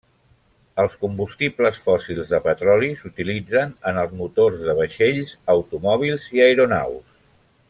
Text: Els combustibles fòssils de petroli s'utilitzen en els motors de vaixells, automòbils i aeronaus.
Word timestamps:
Els 0.83 0.93
combustibles 1.01 1.77
fòssils 1.83 2.31
de 2.31 2.39
petroli 2.47 2.91
s'utilitzen 3.03 3.77
en 3.93 4.03
els 4.05 4.17
motors 4.23 4.67
de 4.71 4.79
vaixells, 4.83 5.39
automòbils 5.59 6.31
i 6.39 6.47
aeronaus. 6.49 7.19